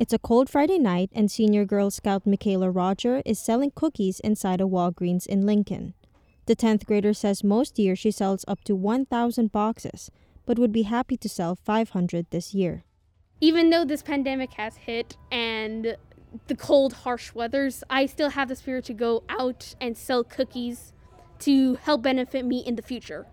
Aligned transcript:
It's 0.00 0.12
a 0.12 0.18
cold 0.18 0.50
Friday 0.50 0.78
night, 0.78 1.10
and 1.14 1.30
senior 1.30 1.64
Girl 1.64 1.90
Scout 1.90 2.24
Mikaela 2.24 2.74
Roger 2.74 3.22
is 3.24 3.38
selling 3.38 3.70
cookies 3.70 4.20
inside 4.20 4.60
a 4.60 4.64
Walgreens 4.64 5.26
in 5.26 5.46
Lincoln. 5.46 5.94
The 6.46 6.56
10th 6.56 6.86
grader 6.86 7.14
says 7.14 7.44
most 7.44 7.78
years 7.78 8.00
she 8.00 8.10
sells 8.10 8.44
up 8.48 8.64
to 8.64 8.74
1,000 8.74 9.52
boxes, 9.52 10.10
but 10.44 10.58
would 10.58 10.72
be 10.72 10.82
happy 10.82 11.16
to 11.18 11.28
sell 11.28 11.54
500 11.54 12.26
this 12.30 12.52
year. 12.52 12.84
Even 13.40 13.70
though 13.70 13.84
this 13.84 14.02
pandemic 14.02 14.54
has 14.54 14.76
hit 14.76 15.16
and 15.30 15.96
the 16.48 16.56
cold, 16.56 16.92
harsh 16.92 17.32
weathers, 17.34 17.84
I 17.88 18.06
still 18.06 18.30
have 18.30 18.48
the 18.48 18.56
spirit 18.56 18.86
to 18.86 18.94
go 18.94 19.22
out 19.28 19.74
and 19.80 19.96
sell 19.96 20.24
cookies 20.24 20.92
to 21.40 21.74
help 21.74 22.02
benefit 22.02 22.44
me 22.44 22.58
in 22.58 22.74
the 22.74 22.82
future. 22.82 23.26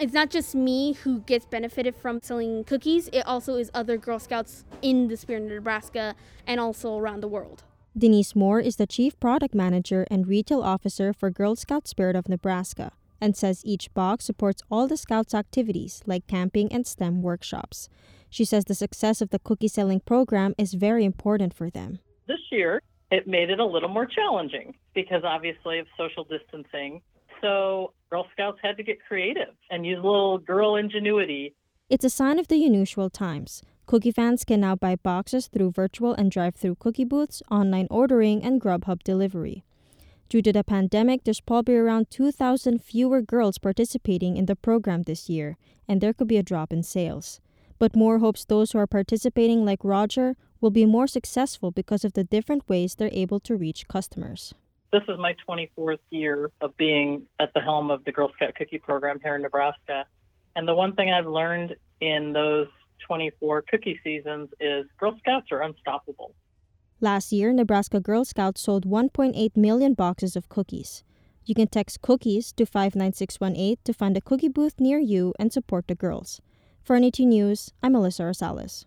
It's 0.00 0.12
not 0.12 0.30
just 0.30 0.54
me 0.54 0.92
who 0.92 1.22
gets 1.22 1.44
benefited 1.44 1.96
from 1.96 2.22
selling 2.22 2.62
cookies, 2.62 3.08
it 3.12 3.26
also 3.26 3.56
is 3.56 3.68
other 3.74 3.96
Girl 3.96 4.20
Scouts 4.20 4.64
in 4.80 5.08
the 5.08 5.16
Spirit 5.16 5.42
of 5.42 5.48
Nebraska 5.48 6.14
and 6.46 6.60
also 6.60 6.96
around 6.96 7.20
the 7.20 7.26
world. 7.26 7.64
Denise 7.96 8.36
Moore 8.36 8.60
is 8.60 8.76
the 8.76 8.86
Chief 8.86 9.18
Product 9.18 9.56
Manager 9.56 10.06
and 10.08 10.28
Retail 10.28 10.62
Officer 10.62 11.12
for 11.12 11.30
Girl 11.30 11.56
Scout 11.56 11.88
Spirit 11.88 12.14
of 12.14 12.28
Nebraska 12.28 12.92
and 13.20 13.36
says 13.36 13.64
each 13.64 13.92
box 13.92 14.24
supports 14.24 14.62
all 14.70 14.86
the 14.86 14.96
Scouts' 14.96 15.34
activities 15.34 16.00
like 16.06 16.28
camping 16.28 16.72
and 16.72 16.86
STEM 16.86 17.20
workshops. 17.20 17.88
She 18.30 18.44
says 18.44 18.66
the 18.66 18.76
success 18.76 19.20
of 19.20 19.30
the 19.30 19.40
cookie 19.40 19.66
selling 19.66 19.98
program 19.98 20.54
is 20.56 20.74
very 20.74 21.04
important 21.04 21.52
for 21.52 21.70
them. 21.70 21.98
This 22.28 22.38
year, 22.52 22.82
it 23.10 23.26
made 23.26 23.50
it 23.50 23.58
a 23.58 23.66
little 23.66 23.88
more 23.88 24.06
challenging 24.06 24.76
because 24.94 25.24
obviously 25.24 25.80
of 25.80 25.88
social 25.96 26.22
distancing. 26.22 27.02
So 27.40 27.92
Girl 28.10 28.26
Scouts 28.32 28.58
had 28.62 28.76
to 28.76 28.82
get 28.82 28.98
creative 29.06 29.54
and 29.70 29.84
use 29.84 29.98
a 29.98 30.06
little 30.06 30.38
girl 30.38 30.76
ingenuity. 30.76 31.54
It's 31.88 32.04
a 32.04 32.10
sign 32.10 32.38
of 32.38 32.48
the 32.48 32.64
unusual 32.64 33.10
times. 33.10 33.62
Cookie 33.86 34.12
fans 34.12 34.44
can 34.44 34.60
now 34.60 34.76
buy 34.76 34.96
boxes 34.96 35.46
through 35.46 35.70
virtual 35.70 36.12
and 36.12 36.30
drive 36.30 36.54
through 36.54 36.76
cookie 36.76 37.04
booths, 37.04 37.42
online 37.50 37.86
ordering, 37.90 38.42
and 38.42 38.60
Grubhub 38.60 39.02
delivery. 39.02 39.64
Due 40.28 40.42
to 40.42 40.52
the 40.52 40.62
pandemic, 40.62 41.24
there's 41.24 41.40
probably 41.40 41.74
around 41.76 42.10
2,000 42.10 42.82
fewer 42.82 43.22
girls 43.22 43.56
participating 43.56 44.36
in 44.36 44.44
the 44.44 44.54
program 44.54 45.04
this 45.04 45.30
year, 45.30 45.56
and 45.88 46.02
there 46.02 46.12
could 46.12 46.28
be 46.28 46.36
a 46.36 46.42
drop 46.42 46.70
in 46.70 46.82
sales. 46.82 47.40
But 47.78 47.96
Moore 47.96 48.18
hopes 48.18 48.44
those 48.44 48.72
who 48.72 48.78
are 48.78 48.86
participating, 48.86 49.64
like 49.64 49.82
Roger, 49.82 50.36
will 50.60 50.70
be 50.70 50.84
more 50.84 51.06
successful 51.06 51.70
because 51.70 52.04
of 52.04 52.12
the 52.12 52.24
different 52.24 52.68
ways 52.68 52.94
they're 52.94 53.08
able 53.10 53.40
to 53.40 53.56
reach 53.56 53.88
customers. 53.88 54.52
This 54.90 55.02
is 55.08 55.18
my 55.18 55.34
24th 55.46 55.98
year 56.10 56.50
of 56.62 56.74
being 56.78 57.26
at 57.38 57.52
the 57.54 57.60
helm 57.60 57.90
of 57.90 58.04
the 58.04 58.12
Girl 58.12 58.30
Scout 58.34 58.54
Cookie 58.54 58.78
Program 58.78 59.20
here 59.22 59.36
in 59.36 59.42
Nebraska. 59.42 60.06
And 60.56 60.66
the 60.66 60.74
one 60.74 60.94
thing 60.94 61.12
I've 61.12 61.26
learned 61.26 61.76
in 62.00 62.32
those 62.32 62.68
24 63.06 63.64
cookie 63.70 64.00
seasons 64.02 64.48
is 64.60 64.86
Girl 64.98 65.14
Scouts 65.18 65.52
are 65.52 65.62
unstoppable. 65.62 66.34
Last 67.00 67.32
year, 67.32 67.52
Nebraska 67.52 68.00
Girl 68.00 68.24
Scouts 68.24 68.62
sold 68.62 68.86
1.8 68.86 69.56
million 69.56 69.92
boxes 69.92 70.36
of 70.36 70.48
cookies. 70.48 71.04
You 71.44 71.54
can 71.54 71.68
text 71.68 72.00
cookies 72.00 72.52
to 72.54 72.64
59618 72.64 73.76
to 73.84 73.92
find 73.92 74.16
a 74.16 74.22
cookie 74.22 74.48
booth 74.48 74.80
near 74.80 74.98
you 74.98 75.34
and 75.38 75.52
support 75.52 75.86
the 75.86 75.94
girls. 75.94 76.40
For 76.82 76.98
NET 76.98 77.18
News, 77.18 77.72
I'm 77.82 77.92
Melissa 77.92 78.22
Rosales. 78.22 78.86